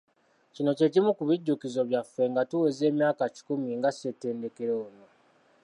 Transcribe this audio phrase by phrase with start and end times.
[0.53, 5.05] Kino kyekimu ku bijjukizo byaffe nga tuweza emyaka kikumi nga ssettendekero ono.